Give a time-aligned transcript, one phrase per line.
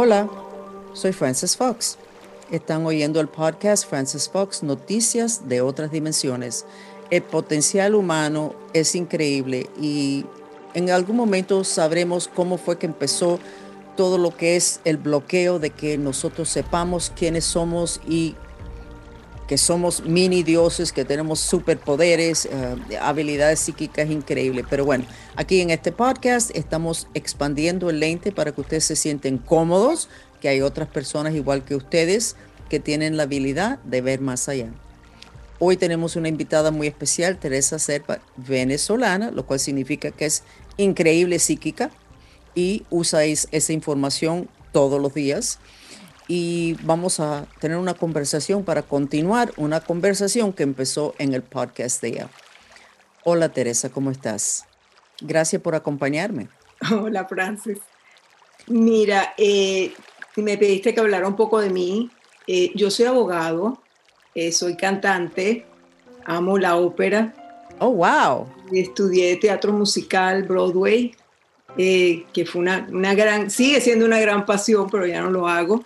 [0.00, 0.30] Hola,
[0.92, 1.98] soy Francis Fox.
[2.52, 6.66] Están oyendo el podcast Francis Fox Noticias de otras dimensiones.
[7.10, 10.24] El potencial humano es increíble y
[10.74, 13.40] en algún momento sabremos cómo fue que empezó
[13.96, 18.36] todo lo que es el bloqueo de que nosotros sepamos quiénes somos y
[19.48, 24.66] que somos mini dioses, que tenemos superpoderes, eh, habilidades psíquicas increíbles.
[24.68, 25.06] Pero bueno,
[25.36, 30.10] aquí en este podcast estamos expandiendo el lente para que ustedes se sienten cómodos,
[30.42, 32.36] que hay otras personas igual que ustedes
[32.68, 34.68] que tienen la habilidad de ver más allá.
[35.58, 40.42] Hoy tenemos una invitada muy especial, Teresa Serpa, venezolana, lo cual significa que es
[40.76, 41.90] increíble psíquica
[42.54, 45.58] y usa esa información todos los días
[46.28, 52.02] y vamos a tener una conversación para continuar una conversación que empezó en el podcast
[52.02, 52.28] de ella.
[53.24, 54.66] Hola Teresa, ¿cómo estás?
[55.22, 56.48] Gracias por acompañarme.
[57.02, 57.78] Hola Francis.
[58.66, 59.94] Mira, eh,
[60.36, 62.10] me pediste que hablara un poco de mí.
[62.46, 63.82] Eh, yo soy abogado,
[64.34, 65.64] eh, soy cantante,
[66.26, 67.34] amo la ópera.
[67.80, 68.46] Oh, wow.
[68.70, 71.14] Estudié teatro musical, Broadway,
[71.76, 75.82] que fue una, una gran, sigue siendo una gran pasión, pero ya no lo hago.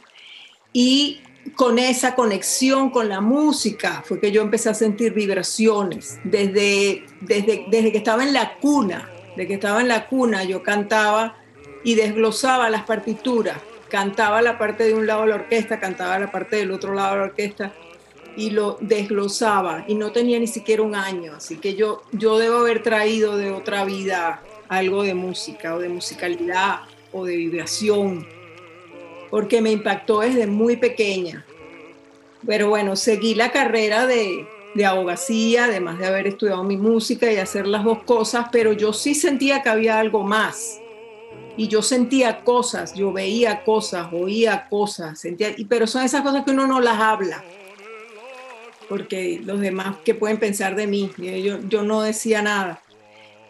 [0.72, 1.20] Y
[1.54, 6.18] con esa conexión con la música fue que yo empecé a sentir vibraciones.
[6.24, 10.62] Desde, desde, desde que estaba en la cuna, desde que estaba en la cuna, yo
[10.62, 11.36] cantaba
[11.84, 13.58] y desglosaba las partituras.
[13.88, 17.12] Cantaba la parte de un lado de la orquesta, cantaba la parte del otro lado
[17.12, 17.72] de la orquesta
[18.36, 22.58] y lo desglosaba y no tenía ni siquiera un año, así que yo, yo debo
[22.58, 26.80] haber traído de otra vida algo de música o de musicalidad
[27.12, 28.26] o de vibración
[29.32, 31.42] porque me impactó desde muy pequeña.
[32.46, 34.46] Pero bueno, seguí la carrera de,
[34.84, 39.14] abogacía, además de haber estudiado mi música y hacer las dos cosas, pero yo sí
[39.14, 40.78] sentía que había algo más.
[41.56, 46.50] Y yo sentía cosas, yo veía cosas, oía cosas, sentía, pero son esas cosas que
[46.50, 47.42] uno no las habla,
[48.86, 52.82] porque los demás que pueden pensar de mí, yo, yo no decía nada.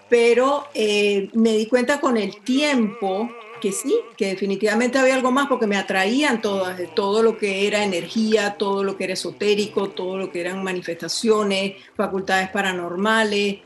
[0.09, 3.29] Pero eh, me di cuenta con el tiempo
[3.63, 7.85] que sí, que definitivamente había algo más porque me atraían todas, todo lo que era
[7.85, 13.61] energía, todo lo que era esotérico, todo lo que eran manifestaciones, facultades paranormales.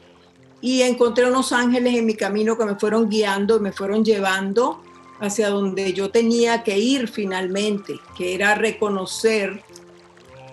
[0.61, 4.83] Y encontré unos ángeles en mi camino que me fueron guiando, me fueron llevando
[5.19, 9.63] hacia donde yo tenía que ir finalmente, que era reconocer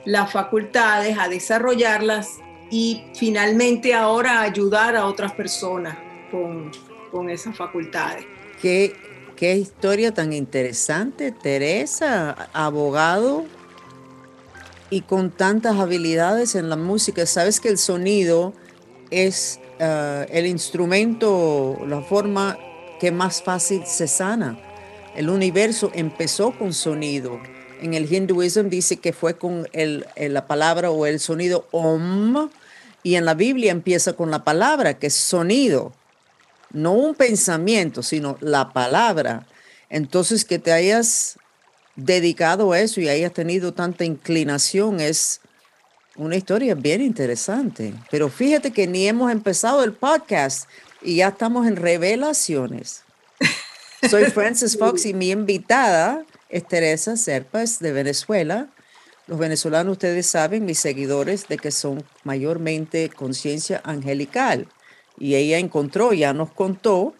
[0.05, 2.39] las facultades, a desarrollarlas
[2.71, 5.97] y finalmente ahora ayudar a otras personas
[6.31, 6.71] con,
[7.11, 8.25] con esas facultades.
[8.61, 8.95] ¿Qué,
[9.35, 13.45] Qué historia tan interesante, Teresa, abogado
[14.91, 17.25] y con tantas habilidades en la música.
[17.25, 18.53] Sabes que el sonido
[19.09, 22.59] es eh, el instrumento, la forma
[22.99, 24.59] que más fácil se sana.
[25.15, 27.39] El universo empezó con sonido.
[27.81, 32.49] En el hinduismo dice que fue con la palabra o el sonido om,
[33.01, 35.91] y en la Biblia empieza con la palabra, que es sonido
[36.73, 39.47] no un pensamiento, sino la palabra.
[39.89, 41.37] Entonces, que te hayas
[41.95, 45.39] dedicado a eso y hayas tenido tanta inclinación es
[46.15, 47.93] una historia bien interesante.
[48.11, 50.67] Pero fíjate que ni hemos empezado el podcast
[51.01, 53.03] y ya estamos en revelaciones.
[54.09, 58.67] Soy Frances Fox y mi invitada es Teresa Serpas de Venezuela.
[59.27, 64.67] Los venezolanos, ustedes saben, mis seguidores, de que son mayormente conciencia angelical
[65.17, 67.13] y ella encontró, ya nos contó,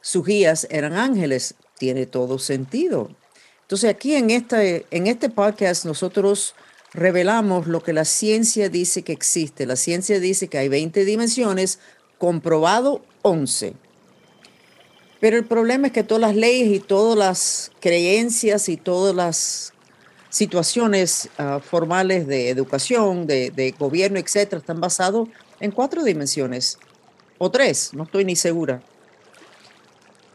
[0.00, 1.54] sus guías eran ángeles.
[1.78, 3.10] Tiene todo sentido.
[3.62, 6.54] Entonces aquí en este, en este podcast nosotros
[6.92, 9.64] revelamos lo que la ciencia dice que existe.
[9.64, 11.78] La ciencia dice que hay 20 dimensiones,
[12.18, 13.74] comprobado 11.
[15.20, 19.72] Pero el problema es que todas las leyes y todas las creencias y todas las
[20.30, 25.28] situaciones ah, formales de educación, de, de gobierno, etcétera, están basados
[25.60, 26.78] en cuatro dimensiones,
[27.38, 28.82] o tres, no estoy ni segura.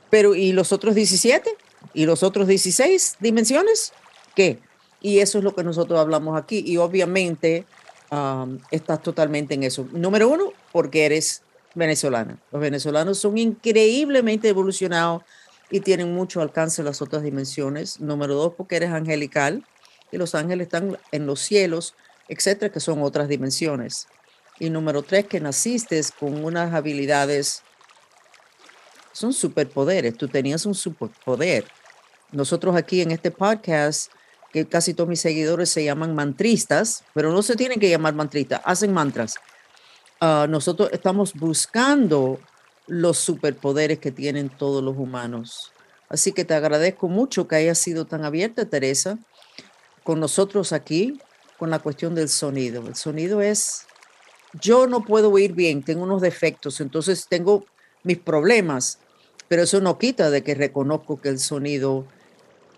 [0.09, 1.49] Pero, ¿y los otros 17?
[1.93, 3.93] ¿Y los otros 16 dimensiones?
[4.35, 4.59] ¿Qué?
[5.01, 6.63] Y eso es lo que nosotros hablamos aquí.
[6.65, 7.65] Y obviamente
[8.71, 9.87] estás totalmente en eso.
[9.91, 12.39] Número uno, porque eres venezolana.
[12.51, 15.23] Los venezolanos son increíblemente evolucionados
[15.69, 17.99] y tienen mucho alcance en las otras dimensiones.
[17.99, 19.65] Número dos, porque eres angelical
[20.11, 21.93] y los ángeles están en los cielos,
[22.29, 24.07] etcétera, que son otras dimensiones.
[24.59, 27.63] Y número tres, que naciste con unas habilidades,
[29.11, 31.65] son superpoderes, tú tenías un superpoder.
[32.31, 34.11] Nosotros aquí en este podcast,
[34.51, 38.61] que casi todos mis seguidores se llaman mantristas, pero no se tienen que llamar mantristas,
[38.63, 39.35] hacen mantras.
[40.21, 42.39] Ah, nosotros estamos buscando
[42.87, 45.71] los superpoderes que tienen todos los humanos.
[46.07, 49.17] Así que te agradezco mucho que hayas sido tan abierta, Teresa,
[50.03, 51.19] con nosotros aquí,
[51.57, 52.87] con la cuestión del sonido.
[52.87, 53.87] El sonido es,
[54.61, 57.65] yo no puedo oír bien, tengo unos defectos, entonces tengo
[58.03, 58.99] mis problemas,
[59.47, 62.05] pero eso no quita de que reconozco que el sonido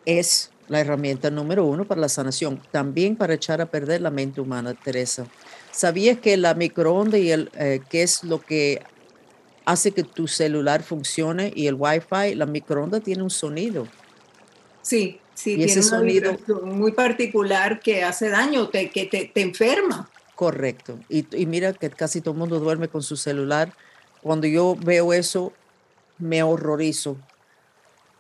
[0.06, 4.42] es la herramienta número uno para la sanación, también para echar a perder la mente
[4.42, 5.26] humana, Teresa.
[5.72, 8.82] ¿Sabías que la microonda y el, eh, qué es lo que
[9.68, 13.86] hace que tu celular funcione y el Wi-Fi, la microonda tiene un sonido.
[14.82, 20.10] Sí, sí, tiene ese sonido muy particular que hace daño, te, que te, te enferma.
[20.38, 21.00] Correcto.
[21.10, 23.74] Y, mira que casi todo el mundo duerme con su celular.
[24.22, 25.52] Cuando yo veo eso,
[26.20, 27.18] me horrorizo.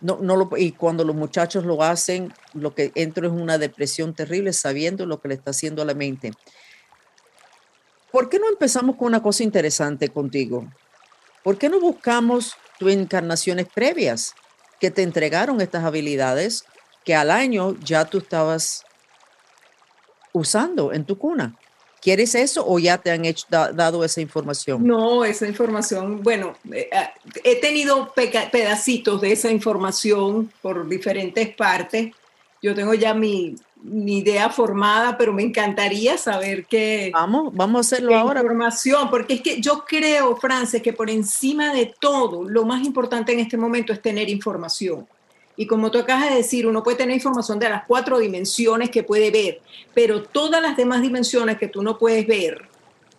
[0.02, 4.16] No, no lo, y cuando los muchachos lo hacen, lo que entro es una depresión
[4.16, 6.32] terrible sabiendo lo que le está haciendo a la mente.
[8.12, 10.68] ¿Por qué no empezamos con una cosa interesante contigo?
[11.44, 14.34] ¿Por qué no buscamos tus encarnaciones previas
[14.80, 16.66] que te entregaron estas habilidades
[17.06, 18.84] que al año ya tú estabas
[20.34, 21.56] usando en tu cuna?
[22.02, 24.86] ¿Quieres eso o ya te han hecho, dado esa información?
[24.86, 27.12] No, esa información, bueno, eh, ah,
[27.44, 28.14] he tenido
[28.52, 32.14] pedacitos de esa información por diferentes partes.
[32.62, 37.12] Yo tengo ya mi, mi idea formada, pero me encantaría saber qué.
[37.14, 38.42] Vamos, vamos a hacerlo ahora.
[38.42, 43.34] Información, porque es que yo creo, Frances, que por encima de todo, lo más importante
[43.34, 45.08] en este momento es tener información.
[45.58, 49.04] Y como tú acabas de decir, uno puede tener información de las cuatro dimensiones que
[49.04, 49.60] puede ver,
[49.94, 52.70] pero todas las demás dimensiones que tú no puedes ver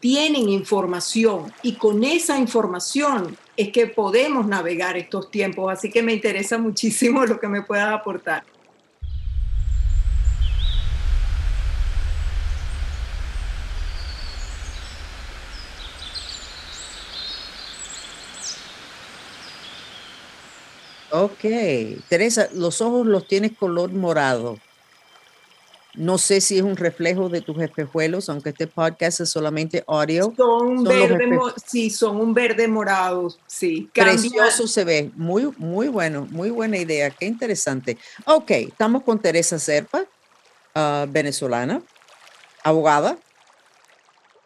[0.00, 5.72] tienen información y con esa información es que podemos navegar estos tiempos.
[5.72, 8.44] Así que me interesa muchísimo lo que me puedas aportar.
[21.20, 21.40] Ok,
[22.08, 24.56] Teresa, los ojos los tienes color morado.
[25.94, 30.32] No sé si es un reflejo de tus espejuelos, aunque este podcast es solamente audio.
[30.36, 31.28] Son, verde,
[31.66, 33.90] sí, son un verde morado, sí.
[33.92, 37.98] Precioso se ve, muy, muy bueno, muy buena idea, qué interesante.
[38.24, 40.04] Ok, estamos con Teresa Serpa,
[40.76, 41.82] ah, venezolana,
[42.62, 43.18] abogada,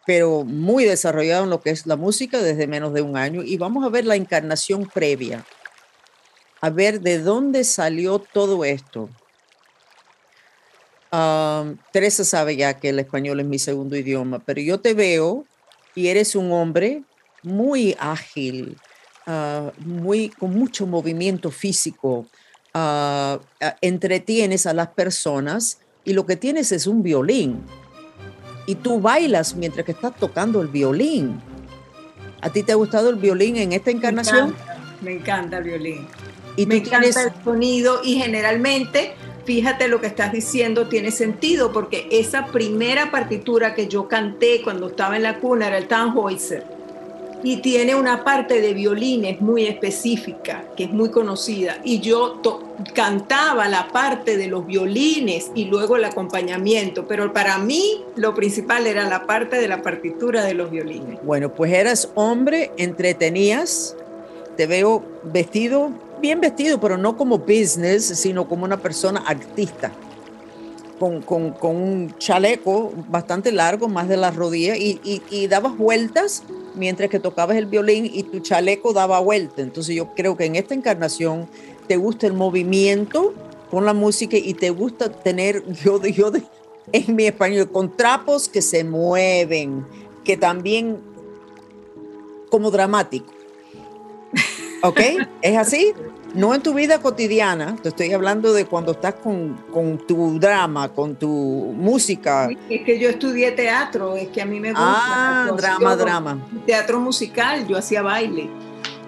[0.07, 3.57] pero muy desarrollada en lo que es la música desde menos de un año y
[3.57, 5.45] vamos a ver la encarnación previa
[6.63, 9.09] a ver de dónde salió todo esto.
[11.91, 15.43] Teresa sabe ya que el español es mi segundo idioma, pero yo te veo
[15.93, 17.03] y eres un hombre
[17.43, 18.77] muy ágil,
[19.27, 22.27] ah, muy, con mucho movimiento físico.
[22.73, 27.61] Ah, ah, entretienes a las personas y lo que tienes es un violín.
[28.67, 31.41] Y tú bailas mientras que estás tocando el violín.
[32.39, 34.55] ¿A ti te ha gustado el violín en esta encarnación?
[35.01, 36.07] me encanta el violín.
[36.55, 39.13] Y me encanta el sonido y generalmente,
[39.45, 44.87] fíjate lo que estás diciendo, tiene sentido porque esa primera partitura que yo canté cuando
[44.87, 46.73] estaba en la cuna era el Tannhäuser
[47.43, 52.41] y tiene una parte de violines muy específica, que es muy conocida, y yo
[52.95, 58.87] cantaba la parte de los violines y luego el acompañamiento, pero para mí lo principal
[58.87, 61.19] era la parte de la partitura de los violines.
[61.23, 63.97] Bueno, pues eras hombre, entretenías,
[64.55, 65.91] te veo vestido
[66.23, 69.91] bien vestido, pero no como business, sino como una persona artista.
[70.97, 71.21] Con,
[71.61, 76.43] un chaleco bastante largo, más de la rodilla, y, y, dabas vueltas
[76.75, 79.61] mientras que tocabas el violín y tu chaleco daba vuelta.
[79.61, 81.49] Entonces yo creo que en esta encarnación
[81.87, 83.33] te gusta el movimiento
[83.69, 86.31] con la música y te gusta tener, yo, yo
[86.93, 89.85] en mi español, con trapos que se mueven,
[90.23, 90.99] que también
[92.49, 93.42] como dramático.
[94.83, 94.99] ¿Ok?
[95.41, 95.93] ¿Es así?
[96.33, 99.55] No en tu vida cotidiana, te estoy hablando de cuando estás con,
[100.05, 102.49] tu drama, con tu música.
[102.69, 104.83] Es que yo estudié teatro, es que a mí me gusta.
[104.85, 106.47] Ah, drama, drama.
[106.65, 108.49] Teatro musical, yo hacía baile.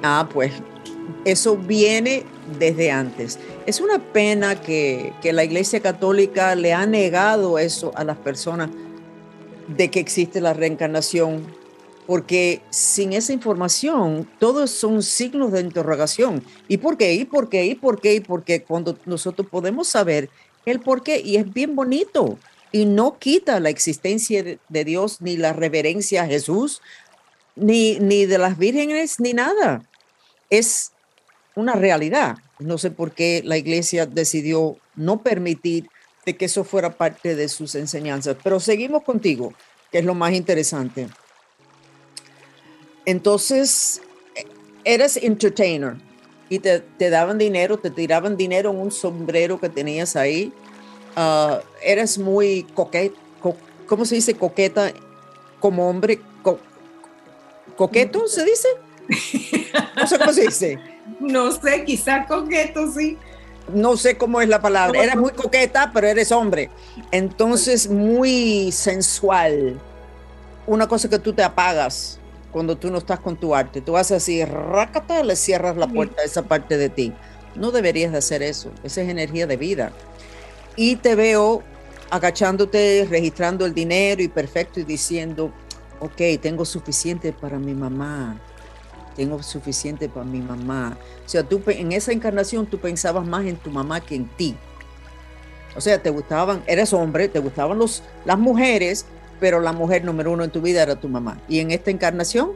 [0.01, 0.53] Ah, pues
[1.25, 2.23] eso viene
[2.57, 3.37] desde antes.
[3.65, 8.69] Es una pena que, que la Iglesia Católica le ha negado eso a las personas
[9.67, 11.43] de que existe la reencarnación
[12.05, 16.43] porque sin esa información todos son signos de interrogación.
[16.67, 17.13] ¿Y por qué?
[17.13, 17.65] ¿Y por qué?
[17.65, 18.15] ¿Y por qué?
[18.15, 18.63] ¿Y por qué?
[18.63, 20.29] Cuando nosotros podemos saber
[20.65, 22.37] el por qué, y es bien bonito,
[22.71, 26.81] y no quita la existencia de Dios, ni la reverencia a Jesús,
[27.55, 29.83] ni, ni de las vírgenes, ni nada.
[30.49, 30.91] Es
[31.55, 32.37] una realidad.
[32.59, 35.87] No sé por qué la iglesia decidió no permitir
[36.25, 38.35] de que eso fuera parte de sus enseñanzas.
[38.43, 39.53] Pero seguimos contigo,
[39.91, 41.07] que es lo más interesante.
[43.05, 44.01] Entonces,
[44.83, 45.95] eres entertainer.
[46.49, 50.53] y te, te daban dinero, te tiraban dinero en un sombrero que tenías ahí.
[51.15, 53.15] Ah, eres muy coqueta,
[53.87, 54.91] ¿cómo se dice coqueta
[55.59, 56.19] como hombre?
[57.75, 58.67] ¿Coqueto se dice?
[59.97, 60.79] No sé cómo se dice.
[61.19, 63.17] No sé, quizás coqueto, sí.
[63.73, 65.01] No sé cómo es la palabra.
[65.01, 66.69] Eres muy coqueta, pero eres hombre.
[67.11, 69.79] Entonces, muy sensual.
[70.67, 72.19] Una cosa que tú te apagas
[72.55, 73.81] cuando tú no estás con tu arte.
[73.81, 77.11] Tú haces así, rácata, le cierras la puerta a esa parte de ti.
[77.53, 78.71] No deberías de hacer eso.
[78.81, 79.91] Esa es energía de vida.
[80.77, 81.63] Y te veo
[82.09, 85.51] agachándote, registrando el dinero y perfecto y diciendo,
[85.99, 88.39] ok, tengo suficiente para mi mamá
[89.17, 90.97] tengo suficiente para mi mamá.
[91.25, 94.55] O sea, tú en esa encarnación tú pensabas más en tu mamá que en ti.
[95.75, 99.05] O sea, te gustaban, eres hombre, te gustaban los, las mujeres,
[99.39, 101.41] pero la mujer número uno en tu vida era tu mamá.
[101.47, 102.53] ¿Y en esta encarnación?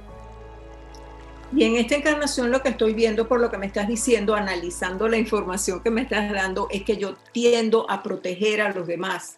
[1.55, 5.07] Y en esta encarnación lo que estoy viendo por lo que me estás diciendo, analizando
[5.07, 9.35] la información que me estás dando, es que yo tiendo a proteger a los demás.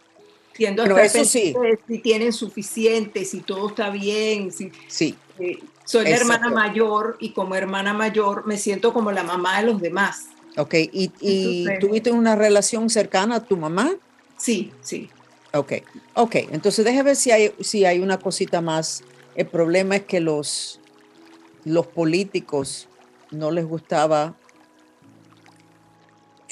[0.53, 1.53] Tiendo a Pero eso sí.
[1.87, 4.51] si tienen suficiente, si todo está bien.
[4.51, 5.15] Si, sí.
[5.39, 9.67] Eh, soy la hermana mayor y como hermana mayor me siento como la mamá de
[9.67, 10.27] los demás.
[10.57, 13.91] Ok, ¿y, y tuviste una relación cercana a tu mamá?
[14.37, 15.09] Sí, sí.
[15.53, 15.73] Ok,
[16.13, 19.03] ok, entonces déjame ver si hay, si hay una cosita más.
[19.35, 20.79] El problema es que los,
[21.65, 22.87] los políticos
[23.31, 24.35] no les gustaba.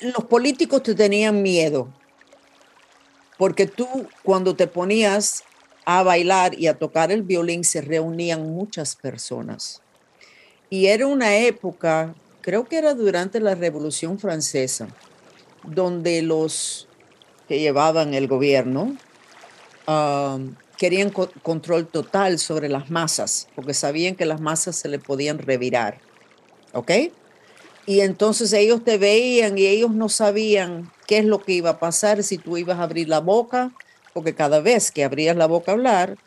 [0.02, 1.90] Los políticos te tenían miedo,
[3.38, 3.88] porque tú
[4.24, 5.44] cuando te ponías
[5.86, 9.82] a bailar y a tocar el violín se reunían muchas personas.
[10.70, 14.90] Y era una época, creo que era durante la Revolución Francesa,
[15.64, 16.89] donde los
[17.50, 18.96] que llevaban el gobierno
[20.78, 26.00] querían control total sobre las masas, porque sabían que las masas se le podían revirar.
[26.74, 26.92] ¿Ok?
[27.88, 31.80] Y entonces ellos te veían y ellos no sabían qué es lo que iba a
[31.80, 33.72] pasar si tú ibas a abrir la boca
[34.14, 36.18] porque cada vez que abrías la boca a hablar,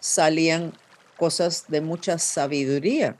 [0.00, 0.72] salían
[1.16, 3.16] cosas de mucha sabiduría.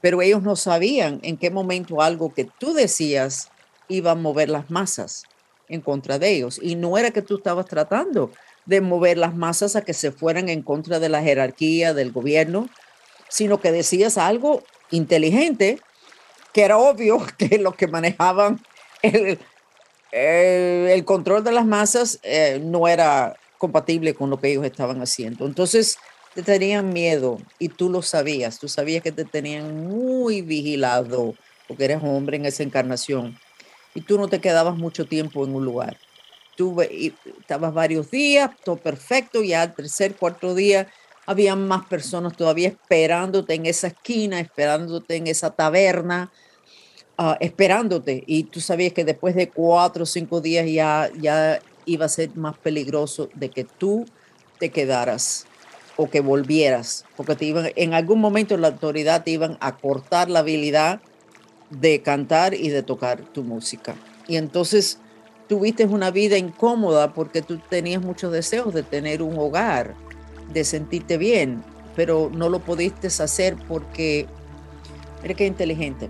[0.00, 3.50] Pero ellos no sabían en qué momento algo que tú decías
[3.88, 5.24] iba a mover las masas
[5.68, 6.58] en contra de ellos.
[6.62, 8.30] Y no era que tú estabas tratando
[8.66, 12.68] de mover las masas a que se fueran en contra de la jerarquía del gobierno,
[13.28, 15.80] sino que decías algo inteligente,
[16.52, 18.60] que era obvio que los que manejaban
[19.02, 19.38] el,
[21.04, 25.46] control de las masas eh, no era compatible con lo que ellos estaban haciendo.
[25.46, 25.98] Entonces
[26.34, 31.34] te tenían miedo y tú lo sabías, tú sabías que te tenían muy vigilado
[31.68, 33.38] porque eres hombre en esa encarnación
[33.94, 35.96] y tú no te quedabas mucho tiempo en un lugar.
[36.56, 40.88] Tú estabas varios días, todo perfecto, y al tercer, cuarto día
[41.26, 46.30] había más personas todavía esperándote en esa esquina, esperándote en esa taberna,
[47.16, 52.06] Ah, esperándote y tú sabías que después de cuatro o cinco días ya, ya iba
[52.06, 54.04] a ser más peligroso de que tú
[54.58, 55.46] te quedaras
[55.96, 60.28] o que volvieras, porque te iban, en algún momento la autoridad te iban a cortar
[60.28, 61.00] la habilidad
[61.70, 63.94] de cantar y de tocar tu música.
[64.28, 64.98] Y entonces
[65.48, 69.94] tuviste una vida incómoda porque tú tenías muchos deseos de tener un hogar,
[70.52, 71.62] de sentirte bien,
[71.96, 74.26] pero no lo pudiste hacer porque
[75.22, 76.08] eres que inteligente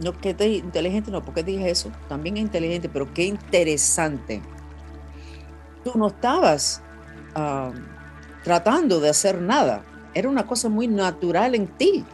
[0.00, 1.90] no, que inteligente, no, porque dije eso?
[2.08, 4.40] También es inteligente, pero qué interesante.
[5.84, 6.82] Tú no estabas
[8.44, 9.82] tratando de hacer nada.
[10.14, 12.04] Era una cosa muy natural en ti.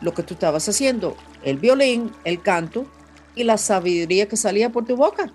[0.00, 2.86] Lo que tú estabas haciendo, el violín, el canto
[3.34, 5.32] y la sabiduría que salía por tu boca.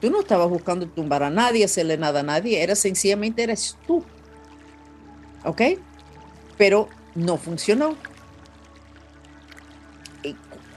[0.00, 4.04] Tú no estabas buscando tumbar a nadie, hacerle nada a nadie, era sencillamente eres tú.
[5.44, 5.62] ¿Ok?
[6.58, 7.96] Pero no funcionó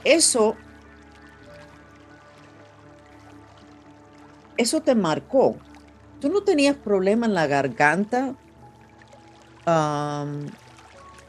[0.04, 0.56] eso,
[4.56, 5.56] eso te marcó.
[6.20, 8.34] Tú no tenías problema en la garganta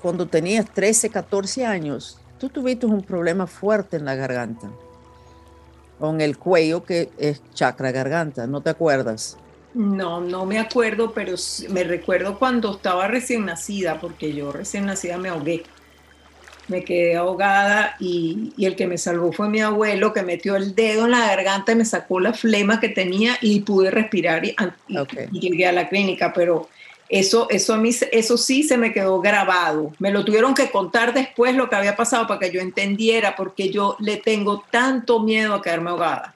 [0.02, 2.22] cuando tenías 13, 14 años.
[2.40, 4.70] Tú tuviste un problema fuerte en la garganta,
[6.00, 9.38] con el cuello que es chakra garganta, ¿no te acuerdas?
[9.74, 11.36] No, no me acuerdo, pero
[11.70, 15.64] me recuerdo cuando estaba recién nacida, porque yo recién nacida me ahogué
[16.70, 21.06] me quedé ahogada y, el que me salvó fue mi abuelo que metió el dedo
[21.06, 24.56] en la garganta y me sacó la flema que tenía y pude respirar y,
[25.32, 26.70] llegué a la clínica, pero
[27.10, 29.92] eso, eso, a mí, eso sí se me quedó grabado.
[29.98, 33.72] Me lo tuvieron que contar después lo que había pasado para que yo entendiera porque
[33.72, 36.36] yo le tengo tanto miedo a quedarme ahogada.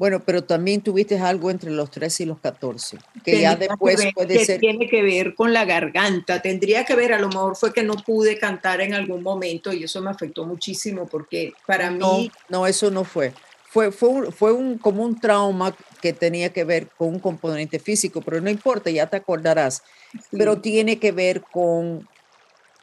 [0.00, 4.38] Bueno, pero también tuviste algo entre los 13 y los 14, que ya después puede
[4.38, 4.58] que ser...
[4.58, 7.96] Tiene que ver con la garganta, tendría que ver, a lo mejor fue que no
[7.96, 12.32] pude cantar en algún momento y eso me afectó muchísimo porque para mí...
[12.48, 13.34] No, eso no fue.
[13.68, 18.20] Fue, fue, fue un, como un trauma que tenía que ver con un componente físico,
[18.22, 19.82] pero no importa, ya te acordarás.
[20.30, 22.08] Pero tiene que ver con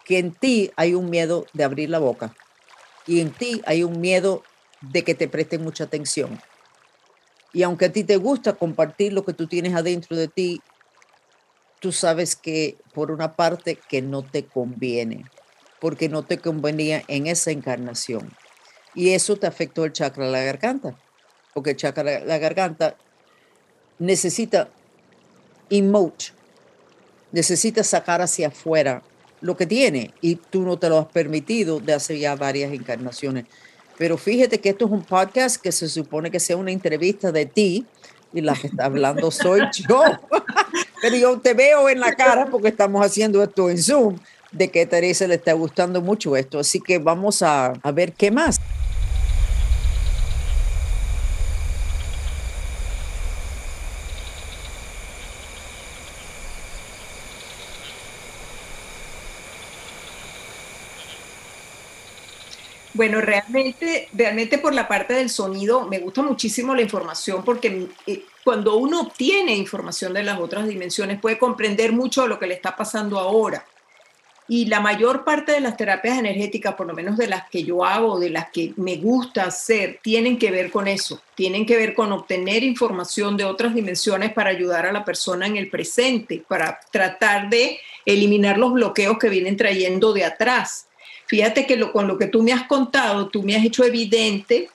[0.05, 2.33] que en ti hay un miedo de abrir la boca
[3.05, 4.43] y en ti hay un miedo
[4.81, 6.39] de que te presten mucha atención.
[7.53, 10.61] Y aunque a ti te gusta compartir lo que tú tienes adentro de ti,
[11.79, 15.25] tú sabes que por una parte que no te conviene,
[15.79, 18.31] porque no te convenía en esa encarnación.
[18.93, 20.95] Y eso te afectó el chakra de la garganta,
[21.53, 22.97] porque el chakra de la garganta
[23.99, 24.69] necesita
[25.69, 26.25] emote,
[27.31, 29.01] necesita sacar hacia afuera
[29.41, 33.45] lo que tiene y tú no te lo has permitido de hace ya varias encarnaciones.
[33.97, 37.45] Pero fíjate que esto es un podcast que se supone que sea una entrevista de
[37.45, 37.85] ti
[38.33, 40.01] y la que está hablando soy yo.
[41.01, 44.17] Pero yo te veo en la cara porque estamos haciendo esto en Zoom
[44.51, 46.59] de que a Teresa le está gustando mucho esto.
[46.59, 48.59] Así que vamos a, a ver qué más.
[62.97, 68.23] Bueno, realmente, realmente por la parte del sonido me gusta muchísimo la información porque eh,
[68.43, 72.75] cuando uno obtiene información de las otras dimensiones puede comprender mucho lo que le está
[72.75, 73.63] pasando ahora.
[74.47, 77.85] Y la mayor parte de las terapias energéticas, por lo menos de las que yo
[77.85, 81.93] hago, de las que me gusta hacer, tienen que ver con eso, tienen que ver
[81.93, 86.79] con obtener información de otras dimensiones para ayudar a la persona en el presente, para
[86.91, 90.86] tratar de eliminar los bloqueos que vienen trayendo de atrás
[91.27, 94.69] Fíjate que con lo que tú me has contado, tú me has hecho evidente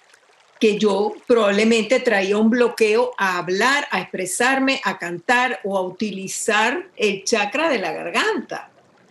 [0.61, 6.87] que yo probablemente traía un bloqueo a hablar, a expresarme, a cantar o a utilizar
[6.97, 8.71] el chakra de la garganta.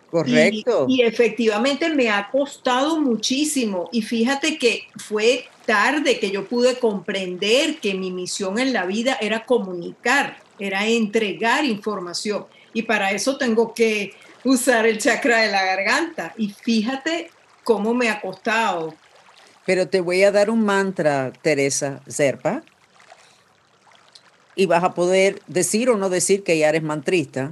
[0.10, 0.86] Correcto.
[0.88, 3.90] Y, y, efectivamente me ha costado muchísimo.
[3.92, 9.18] Y fíjate que fue tarde que yo pude comprender que mi misión en la vida
[9.20, 12.46] era comunicar, era entregar información.
[12.74, 14.14] Y para eso tengo que
[14.44, 16.34] usar el chakra de la garganta.
[16.38, 17.32] Y fíjate
[17.64, 18.96] cómo me ha costado.
[19.66, 22.64] Pero te voy a dar un mantra, Teresa Zerpa,
[24.56, 27.52] y vas a poder decir o no decir que ya eres mantrista,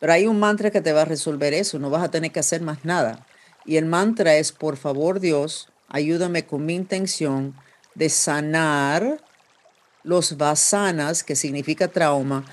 [0.00, 2.40] pero hay un mantra que te va a resolver eso, no vas a tener que
[2.40, 3.26] hacer más nada.
[3.64, 7.54] Y el mantra es, por favor Dios, ayúdame con mi intención
[7.94, 9.22] de sanar
[10.02, 12.44] los vasanas, que significa trauma,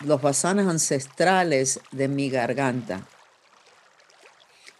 [0.00, 3.06] los vasanas ancestrales de mi garganta.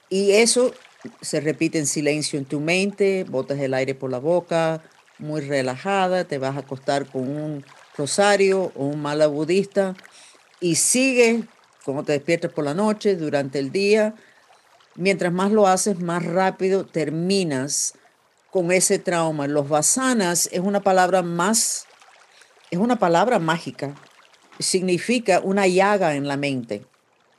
[0.08, 0.72] Y eso
[1.20, 4.82] se repite en silencio en tu mente, botas el aire por la boca,
[5.18, 7.64] muy relajada, te vas a acostar con un
[7.96, 9.94] rosario o un mala budista
[10.60, 11.44] y sigue
[11.84, 14.14] como te despiertas por la noche, durante el día.
[14.96, 17.94] Mientras más lo haces, más rápido terminas
[18.50, 19.46] con ese trauma.
[19.46, 21.86] Los vasanas es una palabra más,
[22.70, 23.94] es una palabra mágica
[24.58, 26.84] significa una llaga en la mente.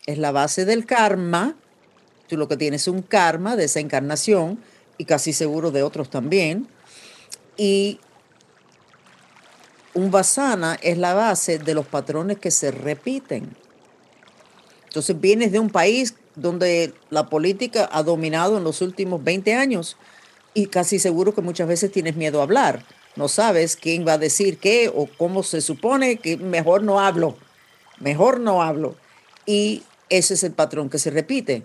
[0.06, 1.56] Es la base del karma.
[2.28, 4.60] Tú lo que tienes es un karma de esa encarnación
[4.98, 6.68] y casi seguro de otros también.
[7.58, 8.00] Y
[9.94, 13.56] un vasana es la base de los patrones que se repiten.
[14.88, 19.98] Entonces vienes de un país donde la política ha dominado en los últimos 20 años
[20.54, 22.84] y casi seguro que muchas veces tienes miedo a hablar
[23.16, 27.38] no sabes quién va a decir qué o cómo se supone que mejor no hablo,
[28.00, 28.96] mejor no hablo.
[29.46, 31.64] Y ese es el patrón que se repite.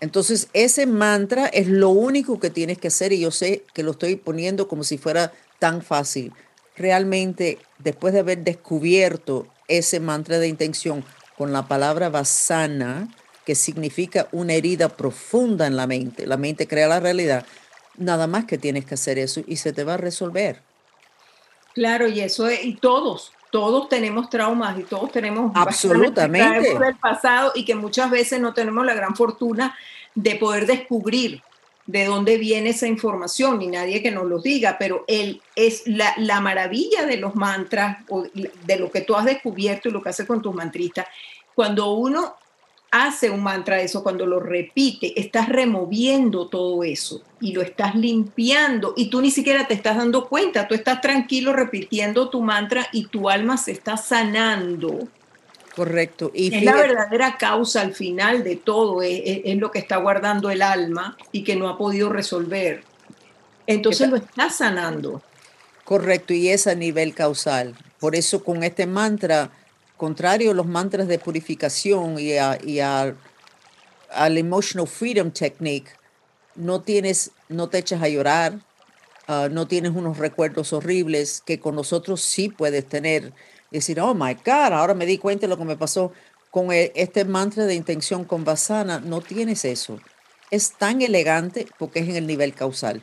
[0.00, 3.92] Entonces, ese mantra es lo único que tienes que hacer y yo sé que lo
[3.92, 6.32] estoy poniendo como si fuera tan fácil.
[6.74, 11.04] Realmente, después de haber descubierto ese mantra de intención
[11.36, 13.08] con la palabra vasana,
[13.44, 17.44] que significa una herida profunda en la mente, la mente crea la realidad,
[18.00, 20.62] Nada más que tienes que hacer eso y se te va a resolver.
[21.74, 27.52] Claro, y eso es, y todos, todos tenemos traumas y todos tenemos absolutamente del pasado
[27.54, 29.76] y que muchas veces no tenemos la gran fortuna
[30.14, 31.42] de poder descubrir
[31.86, 36.14] de dónde viene esa información, ni nadie que nos lo diga, pero él es la,
[36.16, 40.08] la maravilla de los mantras o de lo que tú has descubierto y lo que
[40.08, 41.06] haces con tus mantristas.
[41.54, 42.36] Cuando uno
[42.90, 47.94] hace un mantra de eso, cuando lo repite, estás removiendo todo eso y lo estás
[47.94, 52.88] limpiando y tú ni siquiera te estás dando cuenta, tú estás tranquilo repitiendo tu mantra
[52.92, 55.08] y tu alma se está sanando.
[55.76, 56.32] Correcto.
[56.34, 60.50] Y es la verdadera causa al final de todo, es, es, lo que está guardando
[60.50, 62.82] el alma y que no ha podido resolver.
[63.66, 65.22] Entonces lo está sanando.
[65.84, 67.76] Correcto, y es a nivel causal.
[68.00, 69.50] Por eso con este mantra,
[70.00, 73.14] contrario a los mantras de purificación y, a, y a,
[74.10, 75.90] al Emotional Freedom Technique,
[76.54, 78.54] no tienes, no te echas a llorar,
[79.28, 83.34] uh, no tienes unos recuerdos horribles que con nosotros sí puedes tener.
[83.70, 86.12] Decir, oh my God, ahora me di cuenta de lo que me pasó.
[86.50, 90.00] Con e, este mantra de intención con Vasana, no tienes eso.
[90.50, 93.02] Es tan elegante porque es en el nivel causal.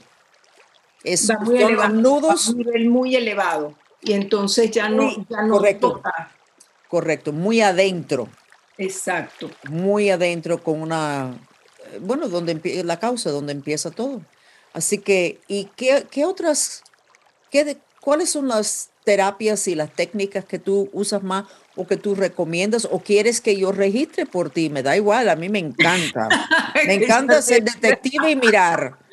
[1.04, 2.48] Es muy elevado, nudos.
[2.48, 3.76] un nivel muy elevado.
[4.02, 6.32] Y entonces ya no, ya no correcto, toca.
[6.88, 8.30] Correcto, muy adentro.
[8.78, 9.50] Exacto.
[9.70, 11.38] Muy adentro con una,
[12.02, 14.22] bueno, donde la causa, donde empieza todo.
[14.74, 16.84] Así que, ¿y qué, qué otras,
[17.50, 21.46] qué cuáles son las terapias y las técnicas que tú usas más
[21.76, 24.70] o que tú recomiendas o quieres que yo registre por ti?
[24.70, 26.30] Me da igual, a mí me encanta.
[26.86, 28.98] me encanta ser detective y mirar.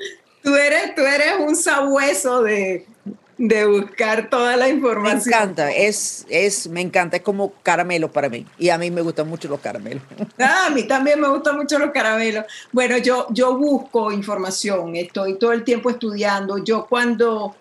[0.42, 2.86] Tú eres, tú eres un sabueso de,
[3.36, 5.30] de buscar toda la información.
[5.30, 8.46] Me encanta, es, es, me encanta, es como caramelo para mí.
[8.58, 10.02] Y a mí me gustan mucho los caramelos.
[10.38, 12.44] Ah, a mí también me gustan mucho los caramelos.
[12.72, 16.58] Bueno, yo, yo busco información, estoy todo el tiempo estudiando.
[16.58, 17.56] Yo cuando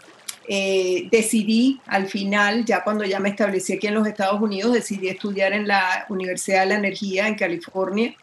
[0.48, 5.08] eh, decidí al final, ya cuando ya me establecí aquí en los Estados Unidos, decidí
[5.08, 8.16] estudiar en la Universidad de la Energía en California.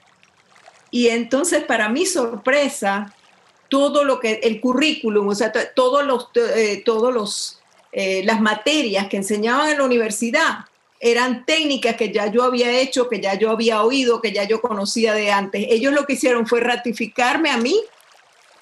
[0.90, 3.14] Y entonces, para mi sorpresa,
[3.70, 7.60] todo lo que, el currículum, o sea, todos los, eh, todos los,
[7.92, 10.66] eh, las materias que enseñaban en la universidad
[10.98, 14.60] eran técnicas que ya yo había hecho, que ya yo había oído, que ya yo
[14.60, 15.66] conocía de antes.
[15.70, 17.80] Ellos lo que hicieron fue ratificarme a mí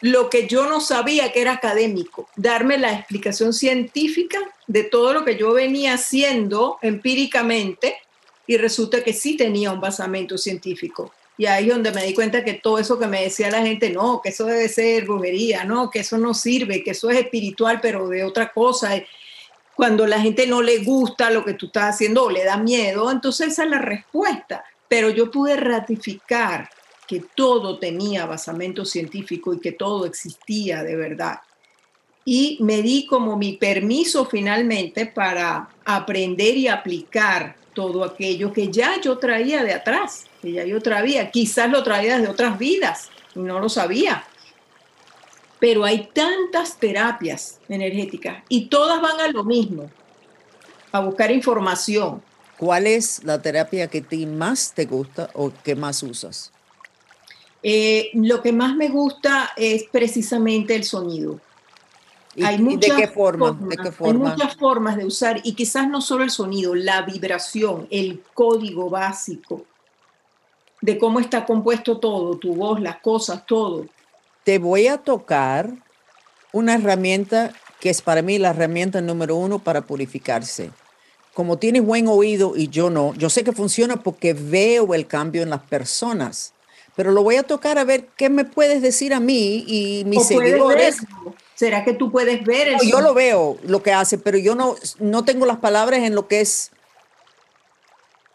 [0.00, 5.24] lo que yo no sabía que era académico, darme la explicación científica de todo lo
[5.24, 7.96] que yo venía haciendo empíricamente
[8.46, 11.12] y resulta que sí tenía un basamento científico.
[11.38, 13.90] Y ahí es donde me di cuenta que todo eso que me decía la gente,
[13.90, 17.78] no, que eso debe ser brujería, no, que eso no sirve, que eso es espiritual,
[17.80, 18.90] pero de otra cosa.
[19.76, 23.08] Cuando la gente no le gusta lo que tú estás haciendo o le da miedo,
[23.12, 24.64] entonces esa es la respuesta.
[24.88, 26.68] Pero yo pude ratificar
[27.06, 31.38] que todo tenía basamento científico y que todo existía de verdad.
[32.24, 39.00] Y me di como mi permiso finalmente para aprender y aplicar todo aquello que ya
[39.00, 43.38] yo traía de atrás, que ya yo traía, quizás lo traía de otras vidas y
[43.38, 44.24] no lo sabía.
[45.60, 49.88] Pero hay tantas terapias energéticas y todas van a lo mismo,
[50.90, 52.20] a buscar información.
[52.56, 56.50] ¿Cuál es la terapia que a ti más te gusta o que más usas?
[57.62, 61.40] Eh, lo que más me gusta es precisamente el sonido.
[62.42, 63.52] Hay muchas ¿De qué forma?
[63.52, 64.30] ¿De qué forma?
[64.30, 68.90] Hay muchas formas de usar y quizás no solo el sonido, la vibración, el código
[68.90, 69.64] básico
[70.80, 73.86] de cómo está compuesto todo, tu voz, las cosas, todo.
[74.44, 75.70] Te voy a tocar
[76.52, 80.70] una herramienta que es para mí la herramienta número uno para purificarse.
[81.34, 85.42] Como tienes buen oído y yo no, yo sé que funciona porque veo el cambio
[85.42, 86.54] en las personas
[86.98, 90.26] pero lo voy a tocar a ver qué me puedes decir a mí y mis
[90.26, 90.96] seguidores.
[91.58, 92.84] ¿Será que tú puedes ver eso?
[92.84, 96.28] yo lo veo lo que hace, pero yo no, no tengo las palabras en lo
[96.28, 96.70] que es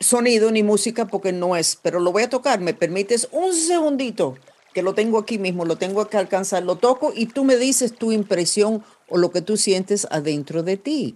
[0.01, 2.59] sonido ni música porque no es, pero lo voy a tocar.
[2.59, 4.35] ¿Me permites un segundito?
[4.73, 7.95] Que lo tengo aquí mismo, lo tengo que alcanzar, lo toco y tú me dices
[7.95, 11.15] tu impresión o lo que tú sientes adentro de ti.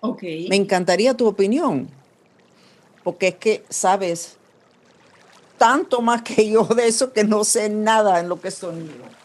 [0.00, 0.22] Ok.
[0.50, 1.88] Me encantaría tu opinión,
[3.02, 4.36] porque es que, sabes,
[5.56, 9.19] tanto más que yo de eso que no sé nada en lo que es sonido.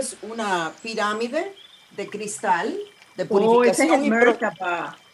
[0.00, 1.52] Ves una pirámide
[1.94, 2.74] de cristal
[3.18, 4.10] de purificación.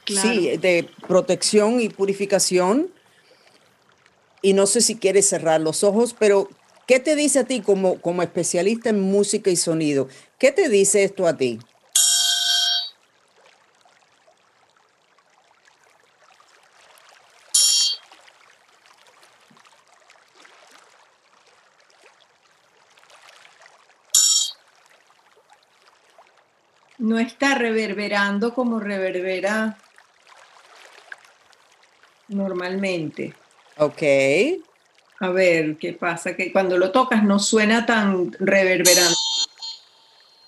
[0.06, 2.88] Sí, de protección y purificación.
[4.42, 6.48] Y no sé si quieres cerrar los ojos, pero
[6.86, 10.06] ¿Qué te dice a ti como, como especialista en música y sonido?
[10.38, 11.58] ¿Qué te dice esto a ti?
[27.06, 29.78] No está reverberando como reverbera
[32.26, 33.32] normalmente.
[33.76, 34.02] Ok.
[35.20, 36.34] A ver, ¿qué pasa?
[36.34, 39.14] Que cuando lo tocas no suena tan reverberante.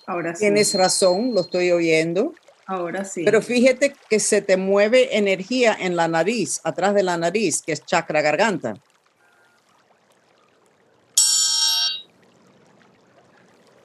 [0.05, 0.41] Ahora sí.
[0.41, 2.35] Tienes razón, lo estoy oyendo.
[2.67, 3.23] Ahora sí.
[3.25, 7.71] Pero fíjate que se te mueve energía en la nariz, atrás de la nariz, que
[7.71, 8.75] es chakra garganta.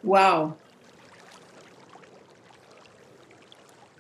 [0.02, 0.58] Wow.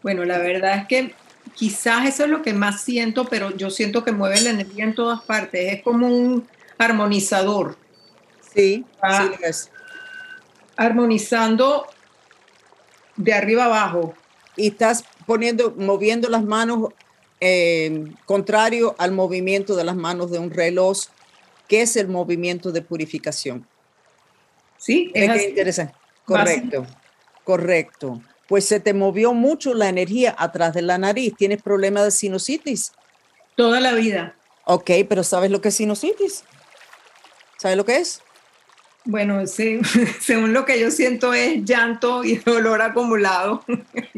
[0.03, 1.15] Bueno, la verdad es que
[1.55, 4.93] quizás eso es lo que más siento, pero yo siento que mueve la energía en
[4.95, 5.73] todas partes.
[5.73, 7.77] Es como un armonizador.
[8.53, 9.71] Sí, sí es.
[10.75, 11.87] Armonizando
[13.15, 14.13] de arriba abajo.
[14.55, 16.89] Y estás poniendo, moviendo las manos
[17.39, 20.97] eh, contrario al movimiento de las manos de un reloj,
[21.67, 23.67] que es el movimiento de purificación.
[24.77, 25.93] Sí, es interesante.
[26.25, 26.85] Correcto,
[27.43, 28.21] correcto.
[28.47, 31.33] Pues se te movió mucho la energía atrás de la nariz.
[31.37, 32.91] ¿Tienes problema de sinusitis?
[33.55, 34.35] Toda la vida.
[34.65, 36.43] Ok, pero ¿sabes lo que es sinusitis?
[37.57, 38.21] ¿Sabes lo que es?
[39.05, 39.81] Bueno, sí,
[40.21, 43.63] según lo que yo siento es llanto y dolor acumulado.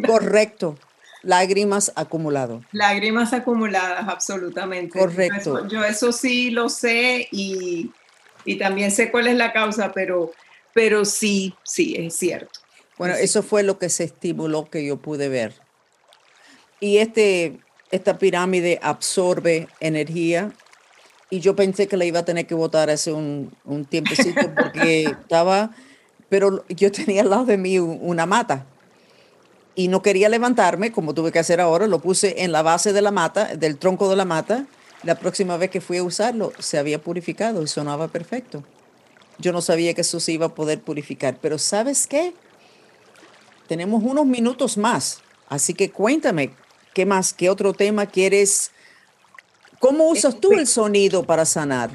[0.05, 0.77] Correcto.
[1.23, 2.63] Lágrimas acumulado.
[2.71, 4.99] Lágrimas acumuladas, absolutamente.
[4.99, 5.67] Correcto.
[5.67, 7.91] Yo eso, sí lo sé y,
[8.45, 10.31] y, también sé cuál es la causa, pero,
[10.71, 12.59] pero sí, sí, es cierto.
[12.97, 15.53] Bueno, eso fue lo que se estimuló que yo pude ver.
[16.79, 17.59] Y este,
[17.91, 20.51] esta pirámide absorbe energía
[21.29, 25.05] y yo pensé que la iba a tener que votar hace un, un tiempecito porque
[25.05, 25.71] estaba,
[26.29, 28.65] pero yo tenía al lado de mí una mata
[29.75, 33.01] y no quería levantarme, como tuve que hacer ahora, lo puse en la base de
[33.01, 34.65] la mata, del tronco de la mata.
[35.03, 38.63] La próxima vez que fui a usarlo, se había purificado y sonaba perfecto.
[39.37, 42.33] Yo no sabía que eso se iba a poder purificar, pero ¿sabes qué?
[43.67, 46.51] Tenemos unos minutos más, así que cuéntame,
[46.93, 47.33] ¿qué más?
[47.33, 48.71] ¿Qué otro tema quieres
[49.79, 51.91] ¿Cómo usas tú el sonido para sanar?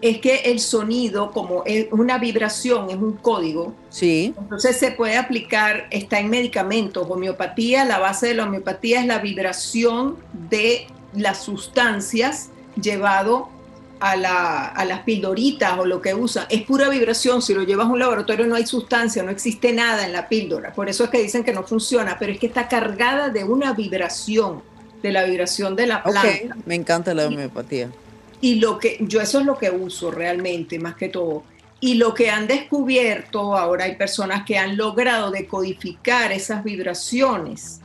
[0.00, 3.74] Es que el sonido, como es una vibración, es un código.
[3.90, 4.34] Sí.
[4.38, 9.18] Entonces se puede aplicar, está en medicamentos, homeopatía, la base de la homeopatía es la
[9.18, 10.16] vibración
[10.50, 12.48] de las sustancias
[12.80, 13.50] llevado
[14.02, 16.46] a, las pildoritas o lo que usan.
[16.50, 20.04] Es pura vibración, si lo llevas a un laboratorio no hay sustancia, no existe nada
[20.04, 20.72] en la píldora.
[20.72, 23.72] Por eso es que dicen que no funciona, pero es que está cargada de una
[23.74, 24.62] vibración
[25.02, 26.56] de la vibración de la planta.
[26.66, 27.90] me encanta la homeopatía.
[28.40, 31.44] Y, lo que yo eso es lo que uso realmente, más que todo.
[31.78, 37.80] Y lo que han descubierto, ahora hay personas que han logrado decodificar esas vibraciones.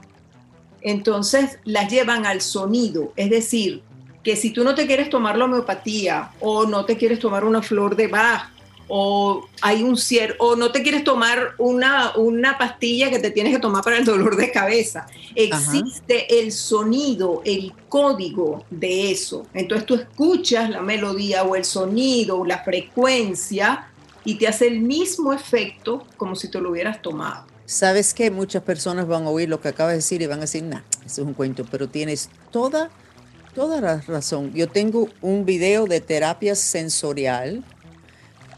[0.82, 3.84] Entonces las llevan al sonido, es decir,
[4.28, 7.62] que si tú no te quieres tomar la homeopatía o no te quieres tomar una
[7.62, 8.50] flor de Bach
[8.90, 13.54] o hay un cier o no te quieres tomar una, una pastilla que te tienes
[13.54, 15.08] que tomar para el dolor de cabeza.
[15.34, 19.48] Existe el sonido, el código de eso.
[19.54, 23.88] Entonces tú escuchas la melodía o el sonido o la frecuencia
[24.26, 27.46] y te hace el mismo efecto como si te lo hubieras tomado.
[27.66, 30.42] Sabes que muchas personas van a oír lo que acabas de decir y van a
[30.42, 32.90] decir, nah, eso es un cuento, pero tienes toda,
[33.58, 34.54] toda la razón.
[34.54, 37.64] Yo tengo un video de terapia sensorial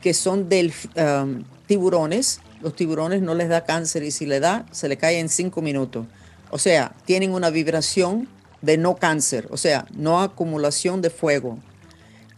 [0.01, 2.41] que son del um, tiburones.
[2.62, 5.62] Los tiburones no les da cáncer y si le da, se le cae en cinco
[5.62, 6.05] minutos.
[6.51, 8.27] O sea, tienen una vibración
[8.62, 11.59] de no cáncer, o sea, no acumulación de fuego.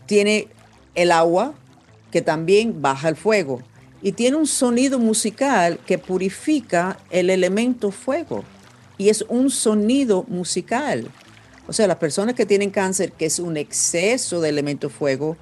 [0.06, 0.47] Tiene
[0.93, 1.56] el agua
[2.12, 3.63] que también baja el fuego
[4.04, 8.43] y tiene un sonido musical que purifica el elemento fuego
[9.00, 11.10] y es un sonido musical.
[11.67, 15.38] O sea, las personas que tienen cáncer, que es un exceso de elemento fuego,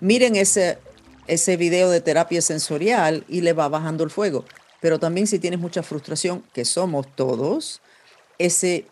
[0.00, 0.78] miren ese,
[1.26, 4.44] ese video de terapia sensorial y le va bajando el fuego.
[4.80, 7.80] Pero también si tienes mucha frustración, que somos todos,
[8.38, 8.86] ese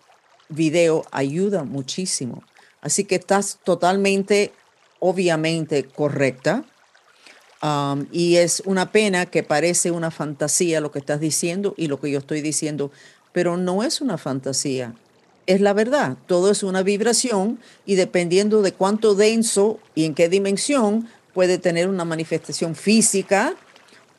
[0.48, 2.42] video ayuda muchísimo.
[2.80, 4.52] Así que estás totalmente,
[5.00, 6.64] obviamente, correcta.
[7.60, 12.00] Um, y es una pena que parece una fantasía lo que estás diciendo y lo
[12.00, 12.92] que yo estoy diciendo,
[13.32, 14.94] pero no es una fantasía.
[15.48, 20.28] Es la verdad, todo es una vibración y dependiendo de cuánto denso y en qué
[20.28, 23.54] dimensión, puede tener una manifestación física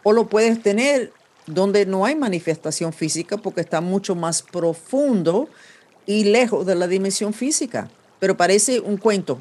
[0.01, 1.13] o lo puedes tener
[1.45, 5.49] donde no hay manifestación física porque está mucho más profundo
[6.07, 7.91] y lejos de la dimensión física.
[8.19, 9.39] Pero parece un cuento.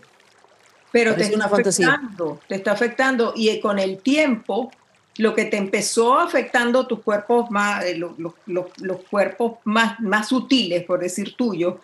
[0.93, 4.71] Pero te está una afectando, te está afectando y con el tiempo
[5.19, 8.13] lo que te empezó afectando tus cuerpos más, eh, los,
[8.47, 11.81] los, cuerpos más, más sutiles, por decir tuyo,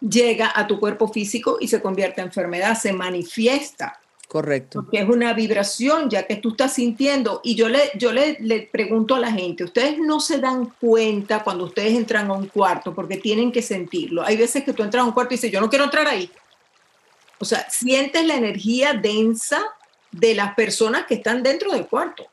[0.00, 4.00] llega a tu cuerpo físico y se convierte en enfermedad, se manifiesta.
[4.28, 4.80] Correcto.
[4.82, 7.42] Porque es una vibración ya que tú estás sintiendo.
[7.44, 11.44] Y yo le, yo le, le, pregunto a la gente, ustedes no se dan cuenta
[11.44, 14.24] cuando ustedes entran a un cuarto porque tienen que sentirlo.
[14.24, 16.30] Hay veces que tú entras a un cuarto y dices, yo no quiero entrar ahí.
[17.38, 19.62] O sea, sientes la energía densa
[20.10, 22.26] de las personas que están dentro del cuarto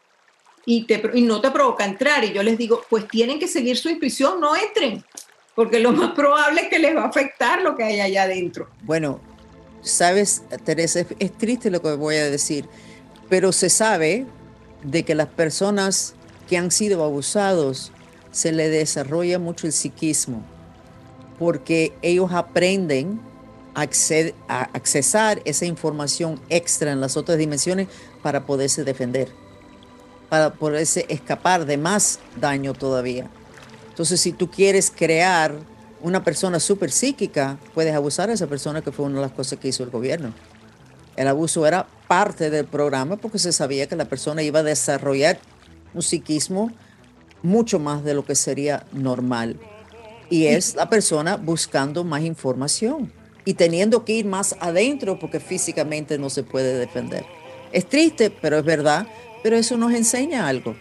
[0.65, 2.23] y, te, y no te provoca entrar.
[2.23, 5.03] Y yo les digo, pues tienen que seguir su intuición, no entren,
[5.55, 8.69] porque lo más probable es que les va a afectar lo que hay allá adentro.
[8.83, 9.19] Bueno,
[9.81, 12.67] Sabes, Teresa, es, triste lo que voy a decir,
[13.29, 14.27] pero se sabe
[14.83, 16.13] de que las personas
[16.47, 17.91] que han sido abusados
[18.31, 20.43] se le desarrolla mucho el psiquismo.
[21.39, 23.19] porque ellos aprenden
[23.73, 23.87] a,
[24.47, 27.87] a accesar esa información extra en las otras dimensiones
[28.21, 29.29] para poderse defender,
[30.31, 33.29] para poderse escapar de más daño todavía.
[33.89, 35.53] Entonces, si tú quieres crear
[36.01, 39.59] una persona súper psíquica, puedes abusar a esa persona, que fue una de las cosas
[39.59, 40.33] que hizo el gobierno.
[41.17, 45.37] El abuso era parte del programa porque se sabía que la persona iba a desarrollar
[45.93, 46.71] un psiquismo
[47.43, 49.59] mucho más de lo que sería normal.
[50.29, 53.11] Y es la persona buscando más información
[53.43, 57.25] y teniendo que ir más adentro porque físicamente no se puede defender.
[57.73, 59.07] Es triste, pero es verdad,
[59.43, 60.75] pero eso nos enseña algo.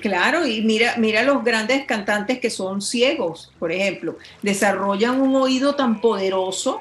[0.00, 5.74] Claro, y mira, mira los grandes cantantes que son ciegos, por ejemplo, desarrollan un oído
[5.74, 6.80] tan poderoso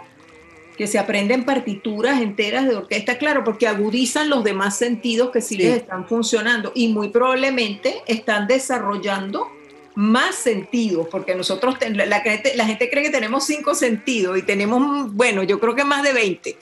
[0.77, 5.57] que se aprenden partituras enteras de orquesta, claro, porque agudizan los demás sentidos que sí,
[5.57, 9.47] les están funcionando y muy probablemente están desarrollando
[9.95, 15.43] más sentidos, porque nosotros, la, la, gente cree que tenemos cinco sentidos y tenemos, bueno,
[15.43, 16.57] yo creo que más de 20.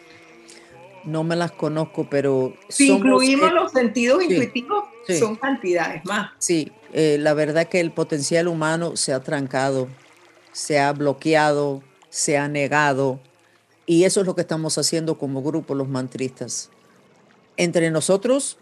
[1.04, 2.54] No me las conozco, pero...
[2.68, 4.86] Si incluimos los sentidos intuitivos,
[5.20, 6.32] son cantidades más.
[6.38, 9.88] Sí, eh, la verdad que el potencial humano se ha trancado,
[10.52, 13.20] se ha bloqueado, se ha negado,
[13.90, 16.70] y eso es lo que estamos haciendo como grupo, los mantristas.
[17.58, 18.58] Entre nosotros,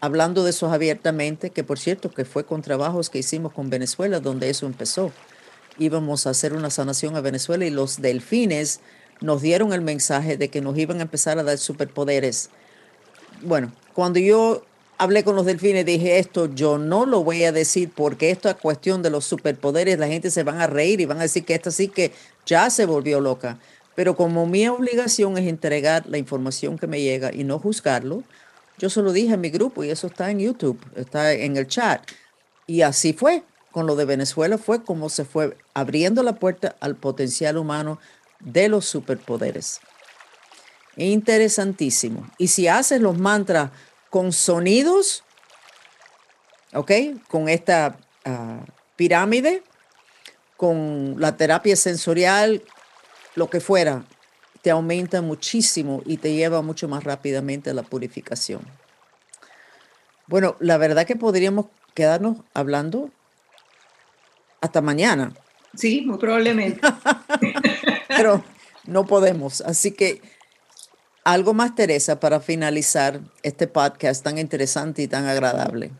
[0.00, 4.18] hablando de eso abiertamente, que por cierto, que fue con trabajos que hicimos con Venezuela,
[4.18, 5.12] donde eso empezó.
[5.78, 8.80] Íbamos a hacer una sanación a Venezuela y los delfines
[9.22, 12.50] nos dieron el mensaje de que nos iban a empezar a dar superpoderes.
[13.42, 14.64] Bueno, cuando yo
[14.98, 19.02] hablé con los delfines, dije esto, yo no lo voy a decir porque esta cuestión
[19.02, 21.70] de los superpoderes, la gente se van a reír y van a decir que esta
[21.70, 22.12] sí que
[22.46, 23.58] ya se volvió loca.
[23.94, 28.22] Pero como mi obligación es entregar la información que me llega y no juzgarlo,
[28.78, 31.66] yo se lo dije a mi grupo y eso está en YouTube, está en el
[31.66, 32.02] chat.
[32.66, 33.42] Y así fue.
[33.70, 37.98] Con lo de Venezuela fue como se fue abriendo la puerta al potencial humano
[38.42, 39.80] de los superpoderes.
[40.96, 42.28] Interesantísimo.
[42.38, 43.70] Y si haces los mantras
[44.10, 45.24] con sonidos,
[46.74, 46.92] ¿ok?
[47.28, 48.64] Con esta ah,
[48.96, 49.62] pirámide,
[50.56, 52.62] con la terapia sensorial,
[53.34, 54.04] lo que fuera,
[54.60, 58.62] te aumenta muchísimo y te lleva mucho más rápidamente a la purificación.
[60.26, 63.10] Bueno, la verdad que podríamos quedarnos hablando
[64.60, 65.32] hasta mañana.
[65.74, 66.80] Sí, muy probablemente.
[68.16, 68.42] pero
[68.86, 69.60] no podemos.
[69.60, 70.20] Así que
[71.24, 75.90] algo más, Teresa, para finalizar este podcast tan interesante y tan agradable.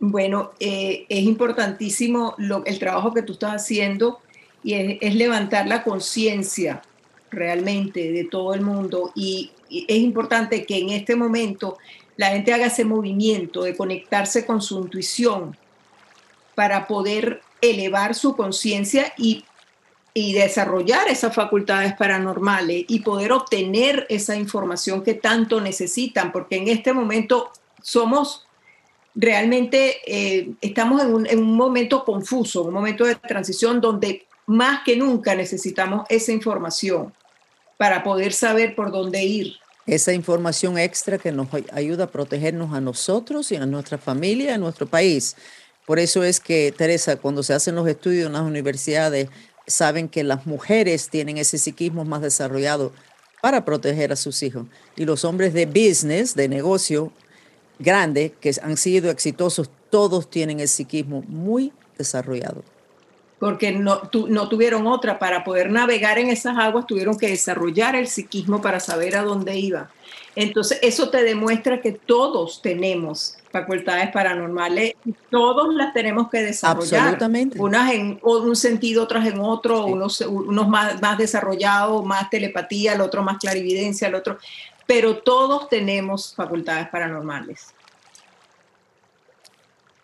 [0.00, 4.20] Bueno, eh, es importantísimo lo, el trabajo que tú estás haciendo
[4.62, 6.82] y es, levantar la conciencia
[7.30, 11.78] realmente de todo el mundo y, y es importante que en este momento
[12.16, 15.56] la gente haga ese movimiento de conectarse con su intuición
[16.54, 19.44] para poder elevar su conciencia y
[20.18, 26.68] y desarrollar esas facultades paranormales y poder obtener esa información que tanto necesitan, porque en
[26.68, 27.50] este momento
[27.82, 28.46] somos
[29.14, 34.84] realmente, eh, estamos en un, en un, momento confuso, un momento de transición donde más
[34.86, 37.12] que nunca necesitamos esa información
[37.76, 39.56] para poder saber por dónde ir.
[39.84, 44.58] Esa información extra que nos ayuda a protegernos a nosotros y a nuestra familia, a
[44.58, 45.36] nuestro país.
[45.84, 49.28] Por eso es que, Teresa, cuando se hacen los estudios en las universidades,
[49.66, 52.92] saben que las mujeres tienen ese psiquismo más desarrollado
[53.40, 54.66] para proteger a sus hijos.
[54.96, 57.12] Y los hombres de business, de negocio
[57.78, 62.62] grande, que han sido exitosos, todos tienen el psiquismo muy desarrollado.
[63.38, 68.08] Porque no, no tuvieron otra, para poder navegar en esas aguas tuvieron que desarrollar el
[68.08, 69.90] psiquismo para saber a dónde iba.
[70.36, 77.00] Entonces, eso te demuestra que todos tenemos facultades paranormales y todos las tenemos que desarrollar.
[77.00, 77.58] Absolutamente.
[77.58, 83.00] Unas en un sentido, otras en otro, unos, unos más, más desarrollados, más telepatía, el
[83.00, 84.36] otro más clarividencia, el otro.
[84.86, 87.68] Pero todos tenemos facultades paranormales.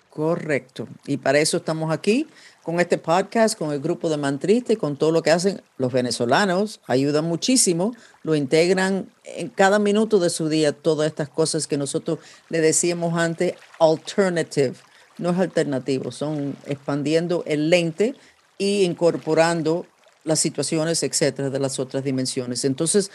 [0.09, 0.89] Correcto.
[1.07, 2.27] Y para eso estamos aquí
[2.63, 5.93] con este podcast, con el grupo de Mantrista y con todo lo que hacen los
[5.93, 6.81] venezolanos.
[6.87, 12.19] Ayudan muchísimo, lo integran en cada minuto de su día, todas estas cosas que nosotros
[12.49, 14.75] le decíamos antes, alternative,
[15.19, 18.15] no es alternativo, son expandiendo el lente
[18.59, 19.87] y incorporando
[20.25, 22.65] las situaciones, etcétera, de las otras dimensiones.
[22.65, 23.11] Entonces,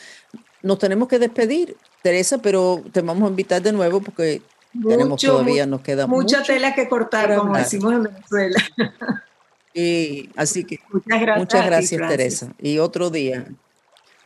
[0.62, 4.42] nos tenemos que despedir, Teresa, pero te vamos a invitar de nuevo porque
[4.74, 8.64] tenemos todavía, nos queda mucha tela que cortar, como decimos en Venezuela.
[9.74, 12.54] Y así que muchas gracias, Teresa.
[12.60, 13.48] Y otro día.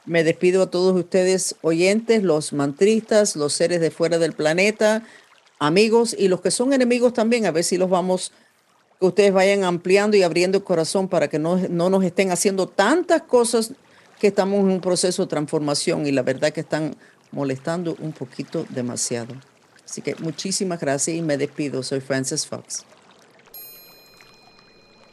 [0.04, 5.04] Me despido a todos ustedes oyentes, los mantristas, los seres de fuera del planeta,
[5.60, 8.32] amigos y los que son enemigos también, a ver si los vamos
[9.00, 12.68] que ustedes vayan ampliando y abriendo el corazón para que no, no nos estén haciendo
[12.68, 13.74] tantas cosas
[14.20, 16.96] que estamos en un proceso de transformación y la verdad que están
[17.32, 19.36] molestando un poquito demasiado.
[19.84, 21.84] Así que muchísimas gracias y me despido.
[21.84, 22.86] Soy Frances Fox.